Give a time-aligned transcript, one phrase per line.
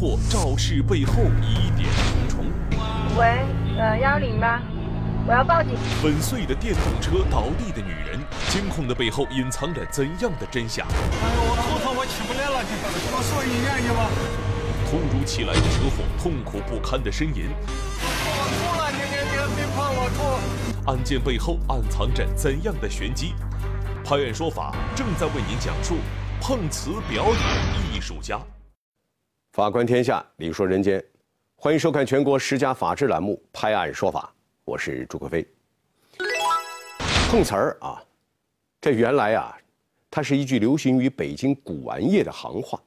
[0.00, 1.12] 车司机突遇车祸，肇事背后
[1.42, 2.44] 疑点重重。
[3.18, 3.44] 喂，
[3.78, 4.60] 呃，幺零吗？
[5.26, 5.76] 我要报警。
[6.02, 8.18] 粉碎的电动车，倒地的女人，
[8.48, 10.86] 监控的背后隐藏着怎样的真相？
[10.86, 12.70] 哎呦，我头疼，我起不来了，你
[13.12, 14.08] 我送医院去吧。
[14.88, 17.50] 突如其来的车祸，痛苦不堪的呻吟。
[18.00, 20.90] 我吐了，你你你别碰我吐。
[20.90, 23.34] 案件背后暗藏着怎样的玄机？
[24.02, 25.98] 拍案说法正在为您讲述。
[26.42, 28.40] 碰瓷表演艺术家，
[29.52, 31.04] 法官天下，理说人间，
[31.56, 34.32] 欢迎收看全国十佳法制栏目《拍案说法》，
[34.64, 35.44] 我是朱克飞。
[37.28, 38.00] 碰瓷儿啊，
[38.80, 39.58] 这原来啊，
[40.08, 42.80] 它是一句流行于北京古玩业的行话，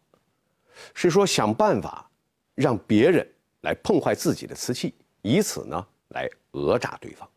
[0.93, 2.09] 是说想办法
[2.55, 3.27] 让别人
[3.63, 7.29] 来碰坏自己的瓷器，以此呢来讹诈对方。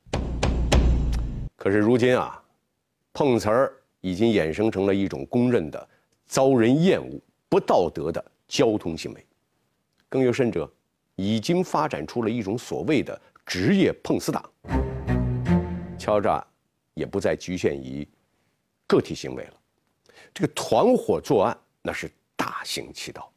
[1.56, 2.40] 可是如今啊，
[3.12, 5.88] 碰瓷儿已经衍生成了一种公认的。
[6.28, 9.25] 遭人厌恶、不道德的交通行为，
[10.16, 10.66] 更有甚者，
[11.16, 14.42] 已经发展出了一种所谓的职业碰瓷党。
[15.98, 16.42] 敲诈
[16.94, 18.08] 也不再局限于
[18.86, 19.52] 个体行为了，
[20.32, 23.30] 这个团伙作案那是大行其道。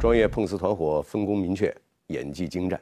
[0.00, 1.72] 专业碰瓷团伙分工明确，
[2.08, 2.80] 演技精湛，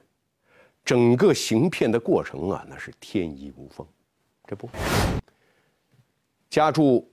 [0.83, 3.87] 整个行骗的过程啊，那是天衣无缝。
[4.47, 4.67] 这不，
[6.49, 7.07] 家住。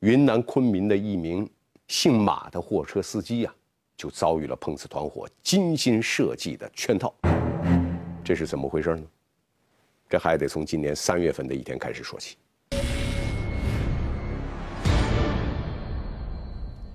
[0.00, 1.48] 云南昆明的一名
[1.88, 3.54] 姓马的货车司机呀，
[4.02, 7.14] 就遭遇了碰瓷团伙精心设计的圈套。
[8.24, 9.02] 这是怎么回事呢？
[10.10, 12.36] 这还得从今年三月份的一天开始说起。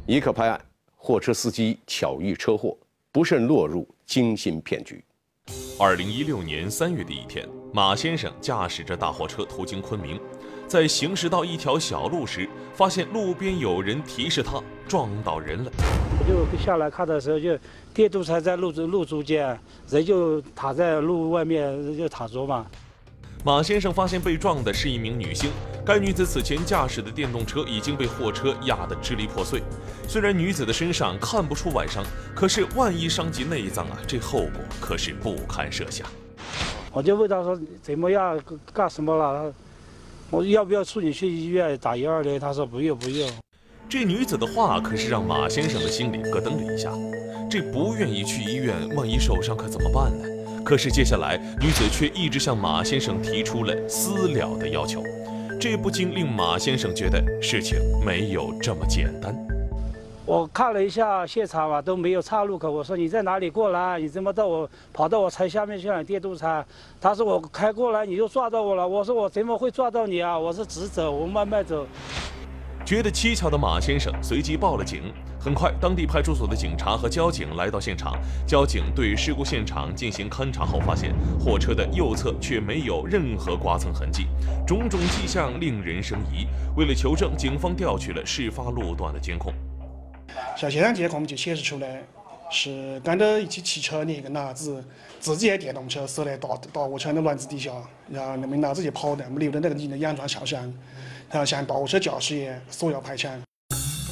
[0.05, 0.61] 一可拍案，
[0.97, 2.77] 货车司机巧遇车祸，
[3.09, 5.02] 不慎落入精心骗局。
[5.80, 10.20] 二零一六年三月的一天，马先生驾驶着大货车途经昆明。
[10.67, 15.71] 在行驶到一条小路时，发现路边有人提示他撞到人了。
[16.33, 17.58] 我就下来看的时候，就
[17.93, 19.58] 电动车在路路中间，
[19.89, 22.65] 人就躺在路外面，人就躺着嘛。
[23.45, 25.49] 马先生发现被撞的是一名女性，
[25.86, 29.61] 该女子此前驾驶的电动车已经被货车压得支离破碎。
[30.08, 32.04] 虽然女子的身上看不出外伤，
[32.36, 34.52] 可是万一伤及内脏啊，这后果
[34.82, 36.05] 可是不堪设想。
[36.92, 38.37] 我就问他说怎么样，
[38.73, 39.54] 干什么了？
[40.30, 42.37] 我要不要送你去医院打幺二零？
[42.37, 43.30] 他说不用不用。
[43.89, 46.92] 这女子的话可是让马先生的心里咯噔了一下。
[47.49, 50.25] 这不愿意去医院，万一受伤可怎么办呢？
[50.65, 55.02] 可是接下来女子却一直向马先生提出了私了的要求，
[55.58, 59.33] 这不禁令马先生觉得事情没有这么简单。
[60.25, 62.69] 我看了一下现场啊，都没有岔路口。
[62.69, 63.98] 我说你在哪里过来？
[63.98, 66.04] 你怎么到我跑到我车下面去了？
[66.04, 66.61] 电动车？
[66.99, 68.86] 他说我开过来你就撞到我了。
[68.86, 70.37] 我说我怎么会撞到你啊？
[70.37, 71.87] 我是直走，我慢慢走。
[72.87, 75.11] 觉得蹊跷的马先生随即报了警。
[75.37, 78.17] 很快，当地派出所的警察和交警来到现场。
[78.48, 84.27] 交警对事故现场进行勘查后，发现货车的右侧却没有任何刮蹭痕迹，
[84.65, 86.48] 种种迹象令人生疑。
[86.77, 89.54] 为了求证，警方调取了事发路段的监控。
[90.55, 92.04] 像现场监控就显示出来，
[92.49, 94.83] 是跟着一起骑车的一个男子，
[95.19, 97.71] 自己的电动车驶在大大货车的轮子底下，
[98.09, 100.61] 然后那名男子就跑的，没留在那个女的佯装下山，
[101.30, 103.39] 然后向大货车驾驶员索要赔偿。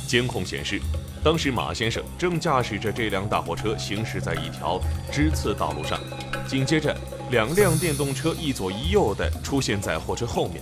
[0.08, 0.80] 监控显示，
[1.24, 4.80] 当时马先生正驾驶着这辆大货车行驶在一条
[5.12, 6.00] 支刺道路上，
[6.48, 6.96] 紧接着
[7.32, 10.62] 两辆电动车一左一右的出现在货车后面。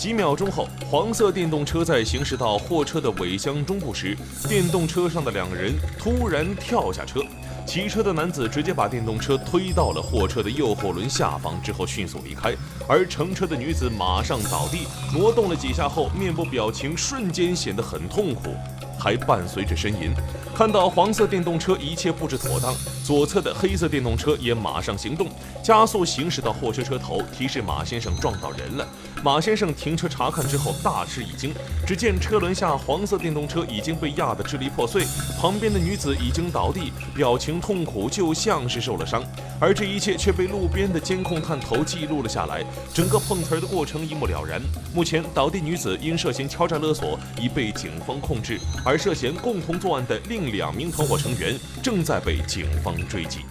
[0.00, 4.16] 几秒钟后，黄色电动车在行驶到货车的尾箱中部时，
[4.48, 7.20] 电动车上的两人突然跳下车，
[7.66, 12.54] 骑车的男子直接把电动车推到了货车的右后轮下方，之后迅速离开，
[12.88, 18.54] 而乘车的女子马上倒地，挪动了几下后，面部表情瞬间显得很痛苦。
[19.00, 20.12] 还伴随着呻吟。
[20.54, 25.26] 看到黄色电动车一切布置妥当，左侧的黑色电动车也马上行动，
[25.62, 28.86] 加速行驶到货车车头，提示马先生撞到人了。
[29.22, 31.54] 马先生停车查看之后大吃一惊，
[31.86, 35.04] 只见车轮下黄色电动车已经被压得支离破碎，
[35.40, 39.24] 旁边的女子已经倒地，表情痛苦，就像是受了伤。
[39.58, 42.62] 而这一切却被路边的监控探头记录了下来，
[42.92, 44.60] 整个碰瓷儿的过程一目了然。
[44.94, 48.58] 目前，倒地女子因涉嫌敲诈勒索已被警方控制。
[48.90, 53.42] 而涉嫌共同作案的另两名团伙成员正在被警方追击。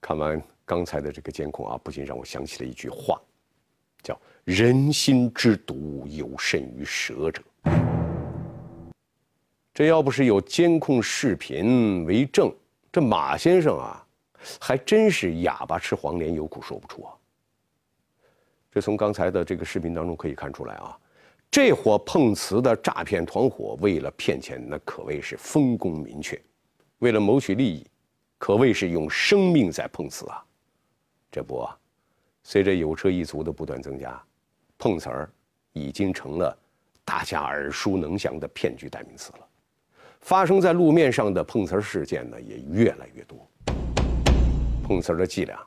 [0.00, 3.20] 看完刚才的这个监控啊，不禁让我想起了一句话，
[4.00, 4.16] 叫
[4.46, 7.42] “人心之毒有甚于蛇者”。
[9.74, 12.54] 这要不是有监控视频为证，
[12.92, 14.06] 这马先生啊，
[14.60, 17.12] 还真是哑巴吃黄连，有苦说不出啊。
[18.70, 20.96] 这从刚才的这个视频当中可以看出来啊。
[21.50, 26.40] 这伙碰瓷的诈骗团伙为了骗钱，那可谓是分工明确，
[27.00, 27.84] 为了谋取利益，
[28.38, 30.44] 可谓是用生命在碰瓷啊！
[31.28, 31.68] 这不，
[32.44, 34.22] 随着有车一族的不断增加，
[34.78, 35.28] 碰瓷儿
[35.72, 36.56] 已经成了
[37.04, 39.38] 大家耳熟能详的骗局代名词了。
[40.20, 43.36] 发生在路面上的碰瓷儿事件呢，也越来越多。
[44.84, 45.60] 碰瓷儿的伎俩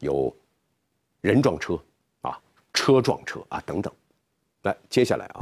[0.00, 0.34] 有
[1.20, 1.80] 人撞车
[2.22, 2.40] 啊，
[2.72, 3.92] 车撞车啊等等。
[4.62, 5.40] 来，接下来啊，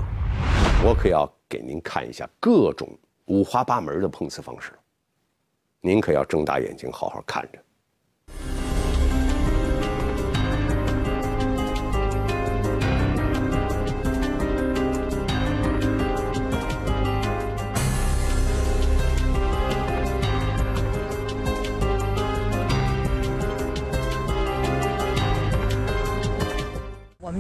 [0.85, 2.89] 我可要给您看一下各种
[3.25, 4.73] 五花八门的碰瓷方式，
[5.81, 7.59] 您可要睁大眼睛好好看着。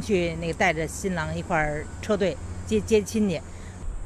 [0.00, 2.36] 去那个带着新郎一块儿车队
[2.66, 3.40] 接接亲去，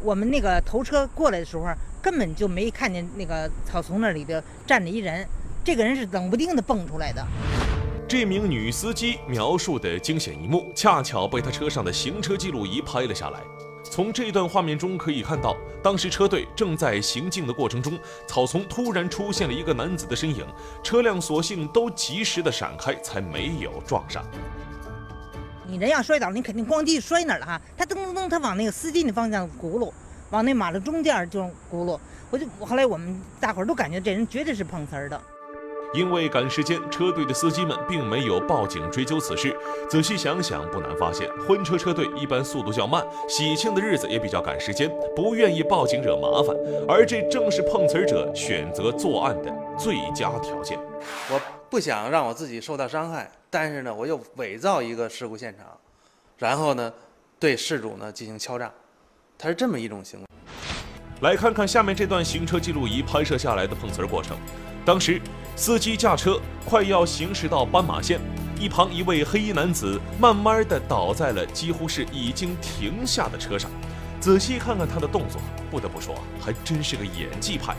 [0.02, 1.66] 我们那个头车过来的时候，
[2.00, 5.26] 根本就没看见那个草丛那里的站着一人，
[5.64, 7.26] 这个人是冷不丁的蹦出来的。
[8.08, 13.40] 这名女司机描述的惊险一幕，恰巧被她车上的行车记录仪拍了下来。
[13.84, 20.46] 从这段画面中可以看到，当时车队正在行进的过程中，草丛突然出现了一个男子的身影，
[20.82, 24.24] 车辆所幸都及时的闪开，才没有撞上。
[25.72, 27.58] 你人要摔倒，你肯定咣叽摔哪儿了哈？
[27.78, 29.90] 他噔噔噔，他往那个司机那方向轱辘，
[30.28, 31.40] 往那马路中间就
[31.72, 31.98] 轱辘。
[32.28, 35.18] 我就后来我们大伙儿都感觉这人绝对是碰瓷儿的。
[35.94, 39.56] 因为赶时间，车队的司机们并没有报警追究此事。
[39.88, 46.54] 仔细想想，不难发现，婚车车队一般速度较慢，喜庆的日子也比较赶时间，不愿意报警惹麻烦，
[46.86, 50.78] 而这正是碰瓷儿者选择作案的最佳条件。
[51.30, 51.40] 我
[51.72, 55.66] 不想让我自己受到伤害，但是呢，我又伪造一个事故现场，
[56.36, 56.92] 然后呢，
[57.40, 58.70] 对事主呢进行敲诈，
[59.38, 60.26] 它是这么一种行为。
[61.22, 64.36] 来看看下面这段行车记录仪拍摄下来的碰瓷儿过程。
[64.84, 65.18] 当时，
[65.56, 66.38] 司机驾车
[66.68, 68.20] 快要行驶到斑马线，
[68.60, 73.70] 一旁一位黑衣男子慢慢的倒在了几乎是已经停下的车上。
[74.20, 75.40] 仔细看看他的动作，
[75.70, 77.74] 不得不说，还真是个演技派。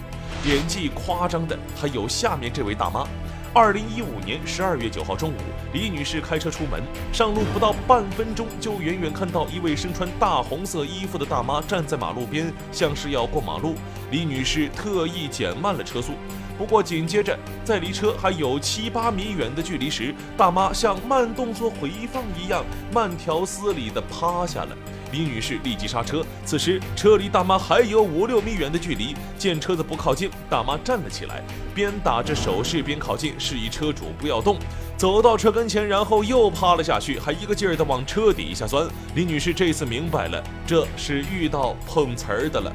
[0.46, 3.08] 演技夸张的还有下面这位大妈。
[3.56, 5.36] 二零一五年十二月九号中午，
[5.74, 13.76] 李女士开车出门，上路不到半分钟，就远远看到一位身穿大红色衣服的大妈站在马路边，像是要过马路。
[14.10, 16.14] 李女士特意减慢了车速。
[16.58, 24.76] 不过紧接着，在离车还有七八米远的距离时，大妈像慢动作回放一样，慢条斯理地趴下了。
[25.14, 29.16] 李女士立即刹车，此时车离大妈还有五六米远的距离。
[29.38, 31.44] 见车子不靠近，大妈站了起来，
[31.76, 34.58] 边打着手势边靠近，示意车主不要动。
[34.98, 38.88] 走到车跟前，然后又趴了下去，还一个劲儿地往车底下钻。
[39.14, 42.74] 李女士这次明白了，这是遇到碰瓷儿的了。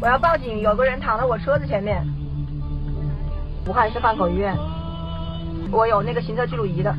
[0.00, 2.02] 我要报警，有个人躺在我车子前面。
[3.66, 4.56] 武汉市汉口医院，
[5.70, 6.94] 我有那个行车记录仪的。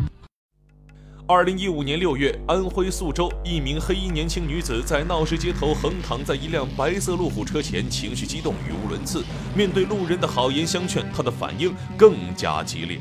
[1.31, 9.24] 二零一五年六月，安徽宿州一名黑衣年轻女子在闹市街头横躺在一辆白色路虎车前，情绪激动，语无伦次。
[9.55, 13.00] 面对路人的好言相劝，她的反应更加激烈。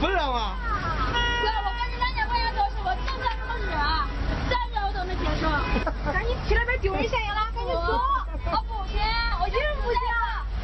[0.00, 0.56] 不让啊！
[1.42, 4.08] 哥，我给你两千块钱做事，我挣这么多日啊，
[4.48, 5.44] 再热我都能接受。
[6.10, 8.00] 赶紧去那边丢人现眼了，赶紧走！
[8.48, 8.96] 我不行，
[9.42, 10.00] 我一人不行，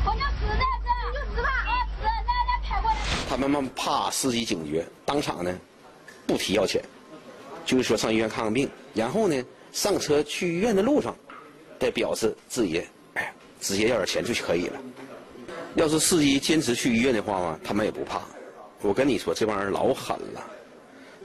[0.07, 1.51] 我娘死在这，你就死吧。
[1.69, 2.97] 我死，奶奶派过来。
[3.37, 5.59] 他们怕司机警觉，当场呢
[6.27, 6.83] 不提要钱，
[7.65, 11.15] 就是说上医院看看病，然后呢上车去医院的路上，
[11.79, 12.83] 再表示自己
[13.15, 14.81] 哎直接要点钱就可以了。
[15.75, 18.23] 要是司机坚持去医院的话嘛，他们也不怕。
[18.81, 20.45] 我跟你说，这帮人老狠了。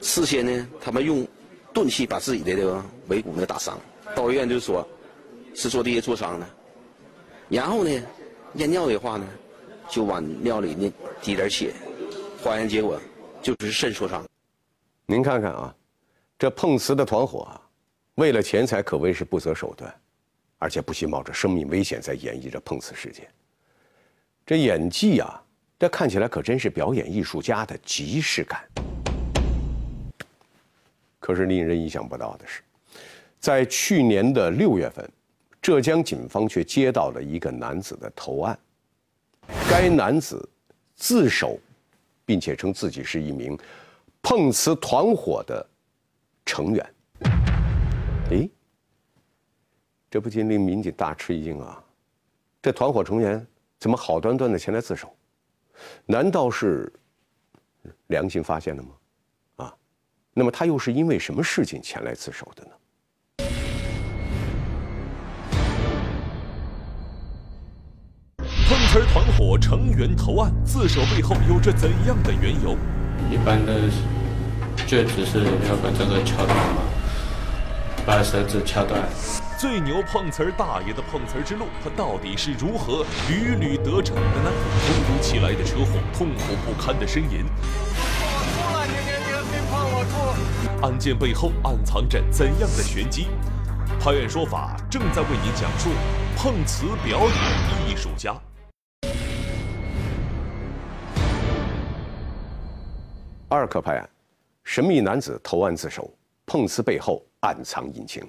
[0.01, 1.27] 事先呢，他们用
[1.73, 3.79] 钝器把自己的这个尾骨呢打伤，
[4.15, 4.87] 到医院就说
[5.53, 6.47] 是坐地下坐伤的。
[7.49, 8.01] 然后呢，
[8.55, 9.27] 验尿的话呢，
[9.89, 11.73] 就往尿里呢滴点血，
[12.41, 12.99] 化验结果
[13.41, 14.25] 就是肾受伤。
[15.05, 15.75] 您看看啊，
[16.37, 17.61] 这碰瓷的团伙啊，
[18.15, 19.93] 为了钱财可谓是不择手段，
[20.57, 23.27] 而且不惜冒着生命危险在演绎着碰瓷事件。
[24.45, 25.41] 这演技啊，
[25.77, 28.61] 这看起来可真是表演艺术家的即视感。
[31.19, 32.61] 可是令人意想不到的是，
[33.39, 35.07] 在去年的六月份，
[35.61, 38.57] 浙江警方却接到了一个男子的投案。
[39.69, 40.47] 该男子
[40.95, 41.59] 自首，
[42.29, 43.57] 并且称自己是一名
[44.21, 45.67] 碰瓷团伙的
[46.45, 46.93] 成员。
[48.29, 48.47] 诶，
[50.11, 51.83] 这不禁令民警大吃一惊啊！
[52.61, 53.43] 这团伙成员
[53.79, 55.11] 怎么好端端的前来自首？
[56.05, 56.93] 难道是
[58.09, 58.89] 良心发现了吗？
[59.55, 59.77] 啊，
[60.31, 62.71] 那么他又是因为什么事情前来自首的呢？
[68.89, 72.75] 碰瓷儿团伙成员投案自首背后有着怎样的缘由？
[73.29, 73.81] 一般的
[74.87, 76.81] 就只是要把这个敲断嘛，
[78.03, 78.99] 把绳子敲断。
[79.59, 84.51] 最牛碰瓷儿大爷的碰瓷儿之路，他到底是如何屡屡得逞的呢？
[84.81, 87.45] 突如其来的车祸，痛苦不堪的呻吟。
[90.81, 93.27] 案件背后暗藏着怎样的玄机？
[93.99, 95.91] 拍案说法正在为您讲述
[96.35, 98.33] 碰瓷表演艺术家。
[103.51, 104.07] 二克派案，
[104.63, 106.07] 神秘男子投案自首，
[106.45, 108.23] 碰瓷背后暗藏隐情。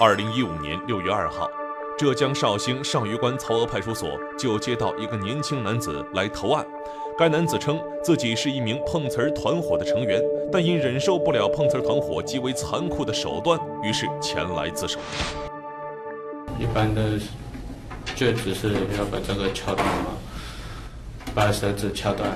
[0.00, 1.48] 二零一五年六月二号，
[1.96, 6.66] 浙江绍兴上虞关曹娥派出所就接到一个年轻男子来投案。
[7.16, 10.20] 该男子称自己是一名碰瓷儿团伙的成员，
[10.50, 14.98] 但因忍受不了碰瓷儿团伙极为残酷的手段，于是前来自首。
[16.58, 17.16] 一般的
[18.16, 20.16] 就只是要把这个敲断嘛，
[21.32, 22.28] 把绳子敲断。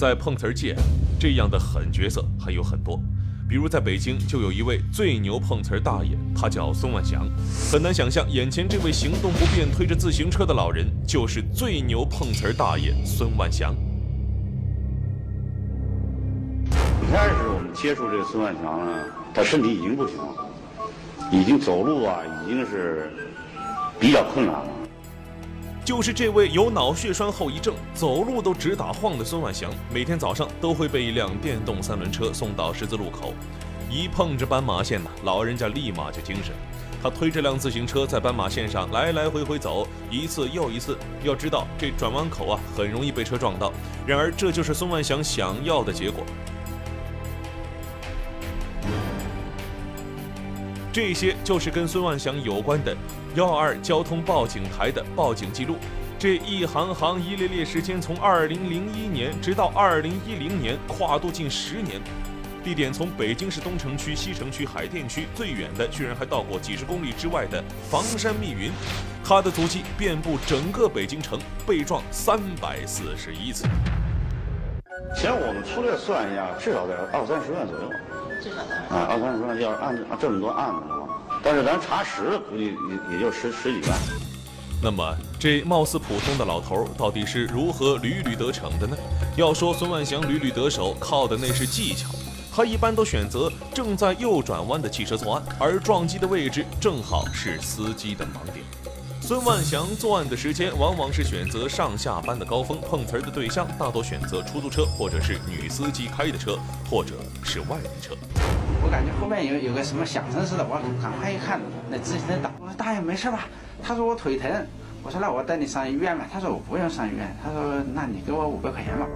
[0.00, 0.74] 在碰瓷界，
[1.18, 2.98] 这样的狠角色还有很多。
[3.46, 7.28] 比如在北京就有一位最牛碰瓷儿大爷，他叫孙万祥。
[7.70, 13.74] 很难想象，眼前这位行动不便、推着自行车的老人，就是最牛碰瓷儿大爷孙万祥。
[17.02, 19.04] 一开始我们接触这个孙万祥呢，
[19.34, 20.48] 他身体已经不行了，
[21.30, 23.10] 已经走路啊，已经是
[23.98, 24.66] 比较困难了。
[25.90, 33.34] 就是这位有脑血栓后遗症、走路都直打晃的孙万祥，每天早上都会被一辆电动三轮车送到十字路口，
[33.90, 36.54] 一碰着斑马线呢，老人家立马就精神。
[37.02, 40.96] 他推着辆自行车在斑马线上来来回回走，一次又一次。
[41.24, 43.72] 要知道这转弯口啊，很容易被车撞到。
[44.06, 46.24] 然而这就是孙万祥想要的结果。
[50.92, 52.96] 这些就是跟孙万祥有关的
[53.36, 55.76] 幺二交通报警台的报警记录。
[56.18, 62.00] 这一行行一列列时间从二零零一年直到二零一零年，跨度近十年。
[62.64, 68.70] 地点从北京市东城区、西城区、海淀区，最远的居然还到过几十公里之外的房山密云。
[69.24, 73.64] 他的足迹遍布整个北京城，被撞三百四十一次。
[75.14, 77.90] 现在我们粗略算一下，至少得二三十万左右。
[78.42, 78.56] 至少
[78.94, 80.99] 啊，二三十万，要是按这么多案子的话，
[81.42, 83.98] 但是咱查实估计也也就十十几万。
[84.82, 88.96] 那么，这貌似普通的老头到底是如何屡屡得逞的呢？
[89.36, 92.08] 要说孙万祥屡屡得手，靠的那是技巧。
[92.50, 98.64] 他一般都选择正在右转弯的汽车作案，而撞击的位置正好是司机的盲点。
[99.20, 106.58] 孙万祥作案的时间往往是选择上下班的高峰，碰瓷儿的对象大多选择出租车或者是女司机开的车，
[106.90, 107.12] 或者
[107.44, 108.16] 是外地车。
[108.82, 111.60] 我感觉后面有有个什么响声似的，我赶快一看，
[111.90, 112.50] 那自行车倒。
[112.60, 113.46] 我说大爷没事吧？
[113.82, 114.50] 他说我腿疼。
[115.02, 116.26] 我说那我带你上医院吧。
[116.30, 117.34] 他说我不用上医院。
[117.42, 119.06] 他说那你给我五百块钱吧。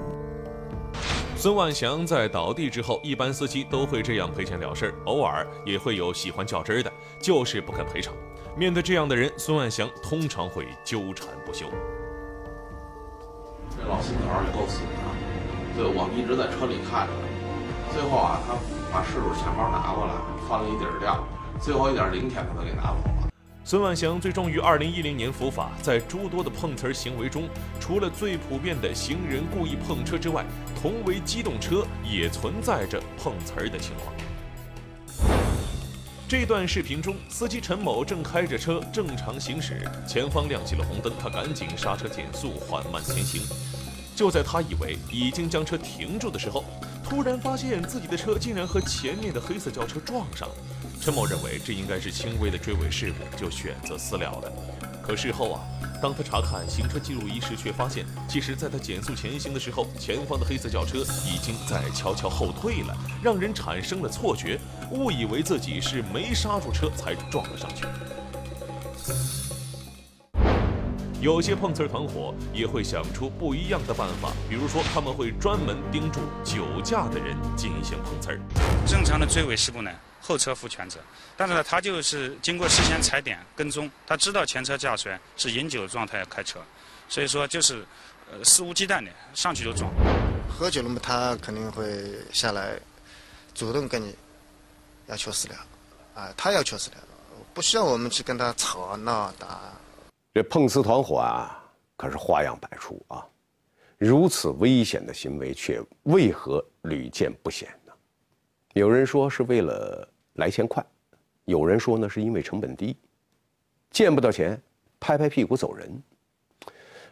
[1.37, 6.91] 孙万祥在倒地之后，一般司机都会这样赔钱了事儿，偶尔也会有喜欢较真儿的，
[7.21, 8.15] 就是不肯赔偿。
[8.57, 11.67] 面对这样的人，孙万祥通常会纠缠不休。
[13.77, 14.87] 这老孙子儿也够死的，
[15.77, 17.29] 对，我们一直在车里看着呢。
[17.93, 18.55] 最后啊，他
[18.95, 20.13] 把失主钱包拿过来，
[20.49, 21.27] 放了一底儿料，
[21.61, 23.29] 最后一点零钱他都给拿走了。
[23.65, 27.49] 孙万祥最终于二零一零年伏法，在诸多的碰瓷儿行为中，
[27.81, 30.45] 除了最普遍的行人故意碰车之外，
[30.81, 34.15] 同为机动车也存在着碰瓷儿的情况。
[36.29, 43.43] 这段视频中，司机陈某正开着车正常行驶，前方亮起了红灯，他赶紧刹车减速，缓慢前行。
[44.15, 46.63] 就在他以为已经将车停住的时候，
[47.05, 50.55] 突然发现自己的车竟然和前面的黑色轿车撞上了。
[51.01, 54.51] 陈某认为这应该是轻微的追尾事故，就选择私了了。
[55.03, 55.61] 可事后啊，
[56.01, 64.59] 当他查看行车记录仪时，却发现其实在他减速前行的时候，前方的黑色轿车已经在悄悄后退了，让人产生了错觉，
[64.91, 67.85] 误以为自己是没刹住车才撞了上去。
[71.25, 78.39] 有些碰瓷儿团伙也会想出不一样的办法，比如说他们会专门盯住酒驾的人进行碰瓷儿。
[78.87, 79.91] 正常的追尾事故呢，
[80.21, 81.01] 后车负全责，
[81.35, 86.61] 但是呢，他就是经过事先踩点跟踪，他知道前车驾驶员是饮酒状态开车，
[87.09, 87.87] 所以说就是
[88.31, 89.91] 呃肆无忌惮的上去就撞。
[90.47, 92.05] 喝酒了嘛，他肯定会
[92.35, 92.79] 下来
[93.55, 94.15] 主动跟你
[95.07, 95.55] 要求私了，
[96.15, 96.97] 啊，他要求私了，
[97.55, 99.73] 不需要我们去跟他吵闹打。
[100.35, 101.65] 这碰瓷团伙啊，
[101.97, 103.25] 可是花样百出啊！
[103.97, 107.93] 如此危险的行为，却为何屡见不鲜呢？
[108.73, 110.85] 有人说是为了来钱快，
[111.45, 112.97] 有人说呢是因为成本低，
[113.93, 114.61] 见不到钱，
[114.99, 116.03] 拍拍屁股走人。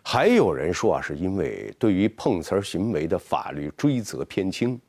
[0.02, 4.80] 还有人说啊，是因为对于碰瓷儿行为的法律追责偏轻。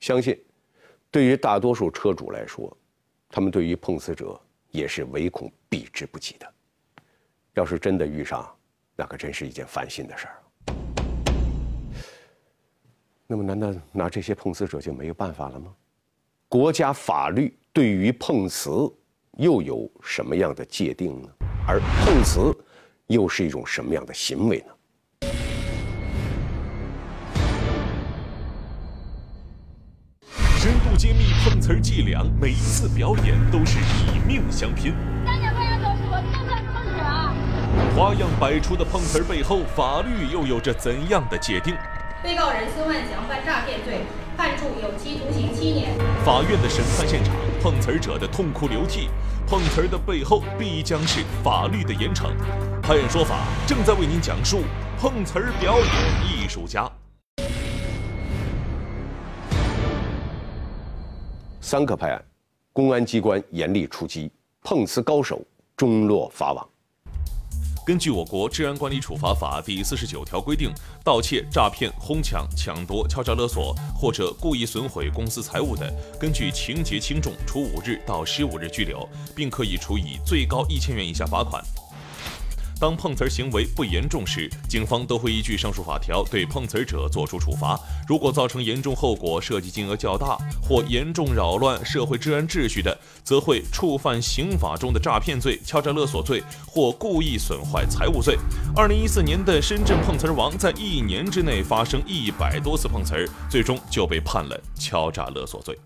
[0.00, 0.36] 相信，
[1.12, 2.76] 对于大多数车主来说，
[3.28, 4.38] 他们对于碰瓷者
[4.72, 6.54] 也是唯恐避之不及的。
[7.58, 8.48] 要是真的遇上，
[8.94, 10.34] 那可真是一件烦心的事儿。
[13.26, 15.74] 那么，难道拿这些碰瓷者就没有办法了吗？
[16.48, 18.70] 国家法律对于碰瓷
[19.38, 21.28] 又有什么样的界定呢？
[21.66, 22.56] 而碰瓷
[23.08, 24.72] 又是一种什么样的行为呢？
[30.30, 34.94] 深度揭秘碰瓷伎俩，每一次表演都是以命相拼。
[37.98, 41.74] 花样百出的碰瓷儿背后，法律又有着怎样的界定？
[42.22, 44.02] 被告人孙万祥犯诈骗罪，
[44.36, 45.90] 判处有期徒刑七年。
[46.24, 49.08] 法院的审判现场，碰瓷儿者的痛哭流涕，
[49.48, 52.28] 碰瓷儿的背后必将是法律的严惩。
[52.80, 54.60] 拍案说法正在为您讲述
[54.96, 55.86] 碰瓷儿表演
[56.24, 56.88] 艺术家。
[61.60, 62.24] 三个拍案，
[62.72, 64.30] 公安机关严厉出击，
[64.62, 65.42] 碰瓷高手
[65.76, 66.64] 终落法网。
[67.88, 70.70] 根据我国治安管理处罚法第四十九条规定，
[71.02, 75.90] 盗窃、诈骗、哄抢、抢夺、敲诈勒索或者故意损毁公私财物的，
[76.20, 81.64] 根据情节轻重，处五日到十五日拘留，并可以处以最高一千元以下罚款。
[82.80, 87.78] 当碰瓷儿行为不严重时，警方都会依据上述法条对碰瓷儿者作出处罚。
[88.06, 98.38] 如果造成严重后果、涉及金额较大或严重扰乱社会治安秩序的，则会触犯刑法中的诈骗罪、敲诈勒索罪或故意损坏财物罪。
[98.76, 105.76] 二零一四年的深圳碰瓷儿王在一年之内发生一百多次碰瓷儿，最终就被判了敲诈勒索罪。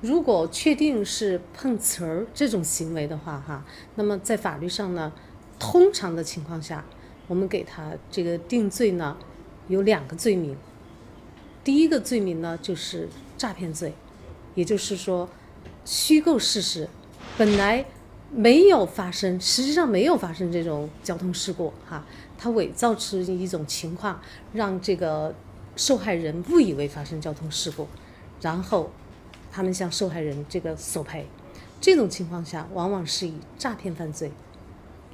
[0.00, 3.64] 如果确定是碰瓷儿这种行为的话，哈，
[3.96, 5.12] 那么在法律上呢？
[5.58, 6.84] 通常的情况下，
[7.26, 9.16] 我们给他这个定罪呢，
[9.68, 10.56] 有两个罪名。
[11.62, 13.94] 第一个罪名呢就是诈骗罪，
[14.54, 15.28] 也就是说，
[15.84, 16.88] 虚构事实，
[17.38, 17.86] 本来
[18.30, 22.04] 没有发生，实际上没有发生这种交通事故哈，
[22.36, 24.20] 他伪造出一种情况，
[24.52, 25.34] 让这个
[25.76, 27.88] 受害人误以为发生交通事故，
[28.42, 28.90] 然后
[29.50, 31.26] 他们向受害人这个索赔，
[31.80, 34.30] 这种情况下往往是以诈骗犯罪。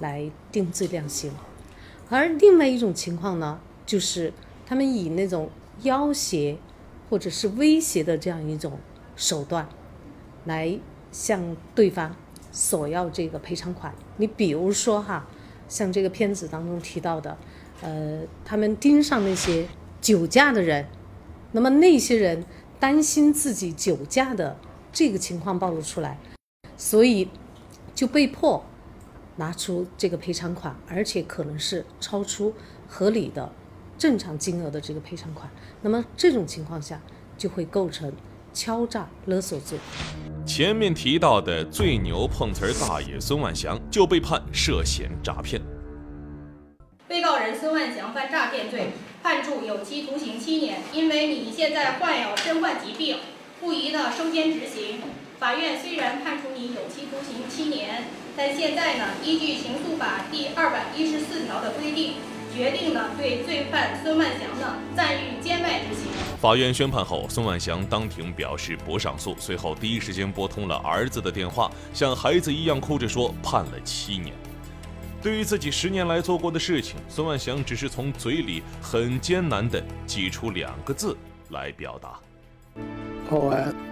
[0.01, 1.31] 来定罪量刑，
[2.09, 4.33] 而另外一种情况呢，就是
[4.67, 5.51] 他们以那种
[5.83, 6.59] 要挟
[7.09, 8.79] 或者是威胁的这样一种
[9.15, 9.69] 手段，
[10.47, 10.79] 来
[11.13, 12.17] 向对方
[12.51, 13.95] 索要这个赔偿款。
[14.17, 15.29] 你比如说哈，
[15.69, 17.37] 像这个片子当中提到的，
[17.83, 19.69] 呃，他们盯上那些
[20.01, 20.87] 酒驾的人，
[21.53, 22.45] 那么那些人
[22.79, 24.57] 担心自己酒驾的
[24.93, 26.19] 这个情况暴露出来，
[26.79, 27.29] 所以
[27.95, 28.65] 就被迫。
[29.41, 32.55] 拿出这个赔偿款，而且可能是超出
[32.87, 33.51] 合理的、
[33.97, 35.51] 正常金额的这个赔偿款，
[35.81, 37.01] 那么这种情况下
[37.39, 38.13] 就会构成
[38.53, 39.79] 敲诈勒索罪。
[40.45, 45.63] 前面提到的最牛碰瓷儿大爷孙万祥就被判涉嫌诈骗。
[47.09, 48.89] 被告人孙万祥犯诈骗罪，
[49.23, 50.83] 判处有期徒刑七年。
[50.93, 53.17] 因为你现在患有身患疾病，
[53.59, 55.01] 不宜呢收监执行。
[55.39, 58.05] 法院虽然判处你有期徒刑七年。
[58.43, 62.15] 但现在呢，依据刑诉法第二百一十四条的规定，
[62.57, 66.11] 决定呢对罪犯孙万祥呢暂予监外执行。
[66.41, 74.35] 法院宣判后，孙万祥当庭表示不上诉，随后第一时间拨通了儿子的电话，像孩子一样哭着说判了七年。
[75.23, 81.15] 对于自己十年来做过的事情，孙万祥只是从嘴里很艰难地挤出两个字
[81.51, 82.19] 来表达：
[83.29, 83.90] 报案。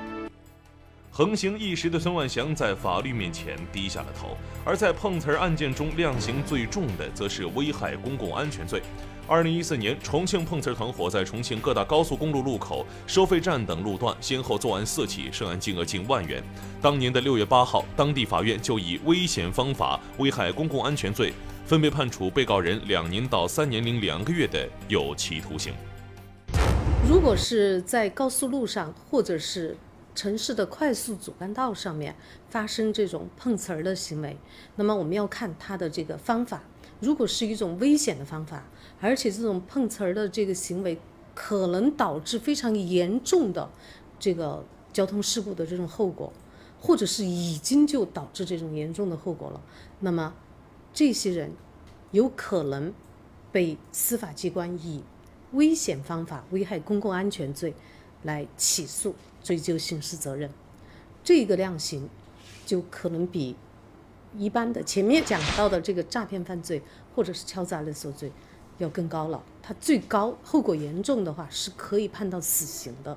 [1.19, 8.81] 横行一时的孙万祥在法律面前低下了头，而在碰瓷儿案件中量刑最重的，则是危害公共安全罪。
[9.27, 16.41] 二零一四年，重庆碰瓷儿团伙在重庆各大高速公路路口、收费站等路段先后作案四起，涉案金额近万元。
[16.81, 21.33] 当年的六月八号，当地法院就以危险方法危害公共安全罪，
[21.67, 25.75] 分别判处被告人两年到三年零两个月的有期徒刑。
[27.11, 29.77] 如果是在高速路上，或者是
[30.19, 32.17] 城市的快速主干道上面
[32.51, 34.37] 发生这种碰瓷儿的行为，
[34.75, 36.61] 那么我们要看它的这个方法。
[36.99, 38.65] 如果是一种危险的方法，
[39.01, 40.99] 而且这种碰瓷儿的这个行为
[41.37, 43.71] 可能导致非常严重的
[44.19, 46.33] 这个交通事故的这种后果，
[46.81, 49.61] 或者是已经就导致这种严重的后果了，
[50.01, 50.35] 那么
[50.93, 51.53] 这些人
[52.11, 52.93] 有可能
[53.53, 55.05] 被司法机关以
[55.53, 57.73] 危险方法危害公共安全罪
[58.23, 60.51] 来起诉追究刑事责任，
[61.23, 62.09] 这个量刑
[62.67, 63.55] 就可能比
[64.37, 66.83] 一般的前面讲到的这个诈骗犯罪
[67.15, 68.31] 或者是敲诈勒索罪
[68.79, 69.43] 要更高了。
[69.63, 73.17] 它最高后果严重的话是可以判到死刑的。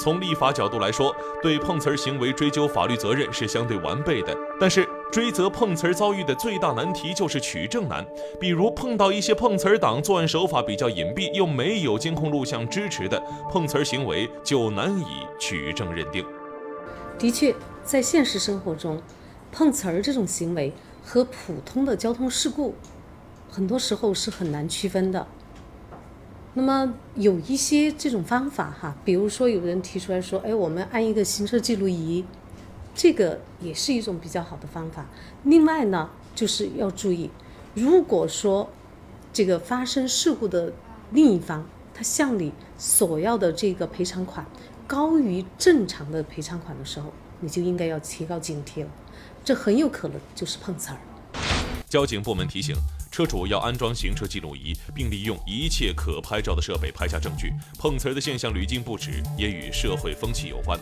[0.00, 4.34] 从立法角度来说，对碰瓷儿行为追究法律责任是相对完备的。
[4.58, 8.04] 但是，追责碰瓷儿遭遇的最大难题就是取证难。
[8.40, 15.04] 比如碰到一些碰瓷儿党作案手法比较隐蔽，又没有监控录像支持的碰瓷儿行为，就难以
[15.38, 16.24] 取证认定。
[17.18, 19.02] 的确，在现实生活中，
[19.52, 20.72] 碰瓷儿这种行为
[21.04, 22.74] 和普通的交通事故，
[23.50, 25.26] 很多时候是很难区分的。
[26.52, 32.24] 那么有一些这种方法哈，比如说有人提出来说，哎，我们安一个行车记录仪，
[32.92, 35.06] 这个也是一种比较好的方法。
[35.44, 37.30] 另外呢，就是要注意，
[37.74, 38.68] 如果说
[39.32, 40.72] 这个发生事故的
[41.12, 44.44] 另一方他向你索要的这个赔偿款
[44.88, 48.88] 高于正常的赔偿款的时候，你就应该要提高警惕了，
[49.44, 50.96] 这很有可能就是碰瓷儿。
[51.88, 52.74] 交警部门提醒。
[53.10, 57.52] 车主要安装行车记录仪，并利用一切可拍照的设备拍下证据。
[57.78, 60.78] 碰瓷儿的现象屡禁不止，也与社会风气有关。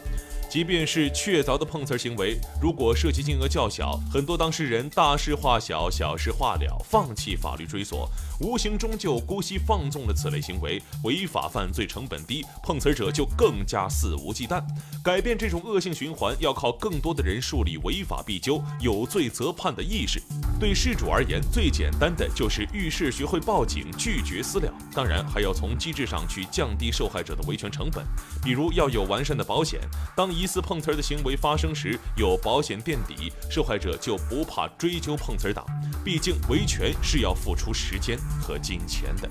[0.48, 8.08] 即便是确凿的碰瓷儿行为，如果涉及金额较小，很多当事人大事化小，小事化了，放弃法律追索，
[8.40, 14.64] 无形中就姑息放纵了此类行为，违法犯罪成本低，碰瓷者就更加肆无忌惮。
[15.04, 20.22] 改变这种恶性循环，要靠更多的人树立违法必究、有罪责判的意识。
[20.58, 24.72] 对事主而言，最简单的就是遇事学会报警，拒绝私了。
[24.94, 28.02] 当然，还要从机制上去降低受害者的维权成本，
[28.42, 29.80] 比如要有完善的保险。
[30.16, 35.66] 当一疑似碰瓷儿的行为发生时，有保险垫底，受害者就不怕追究碰瓷儿党。
[36.04, 39.28] 毕竟维权是要付出时间和金钱的。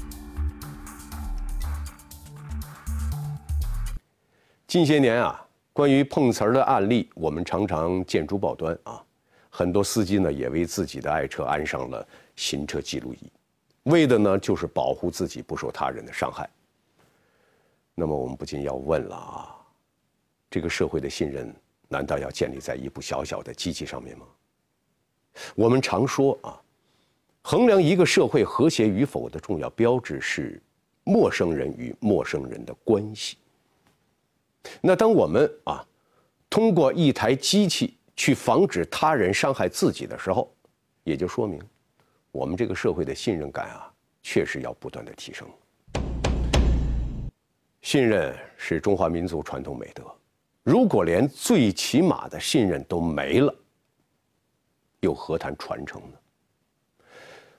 [4.67, 5.41] 近些年啊，
[5.71, 9.01] 关于碰瓷儿的案例，我们常常见诸报端啊。
[9.49, 13.31] 很多司机呢，也为自己的爱车安上了行车记录仪，
[13.83, 16.49] 为的呢就是保护自己不受他人的伤害。
[17.95, 19.53] 那么我们不禁要问了啊。
[20.57, 21.55] 这个社会的信任，
[21.87, 24.25] 难道要建立在一部小小的机器上面吗？
[25.53, 26.59] 我们常说啊，
[27.43, 30.59] 衡量一个社会和谐与否的重要标志是
[31.03, 33.37] 陌生人与陌生人的关系。
[34.81, 35.85] 那当我们啊，
[36.49, 40.51] 通过一台机器去防止他人伤害自己的时候，
[41.03, 41.61] 也就说明
[42.31, 43.93] 我们这个社会的信任感啊，
[44.23, 45.47] 确实要不断的提升。
[47.83, 50.03] 信任是中华民族传统美德。
[50.67, 53.55] 如果连最起码的信任都没了，
[54.99, 57.05] 又何谈传承呢？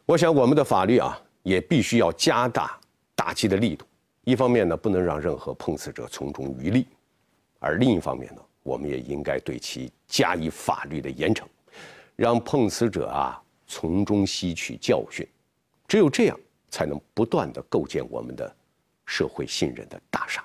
[0.05, 2.79] 我想，我们的法律啊，也必须要加大
[3.15, 3.87] 打击的力度。
[4.25, 6.83] 一方面呢，不能让任何碰瓷者从中渔利；
[7.59, 11.45] 而另一方面呢，我们也应该对其加以法律的严惩，
[12.15, 15.27] 让碰瓷者啊从中吸取教训。
[15.87, 18.55] 只有这样，才能不断的构建我们的
[19.07, 20.45] 社会信任的大厦。